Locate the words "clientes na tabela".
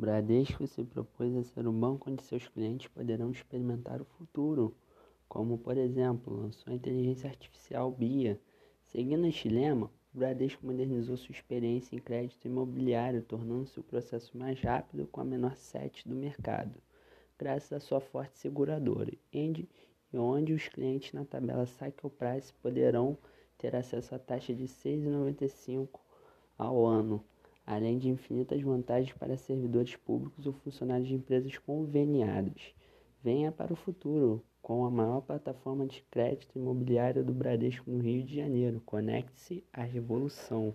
20.68-21.66